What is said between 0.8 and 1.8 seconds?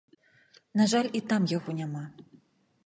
На жаль, і там яго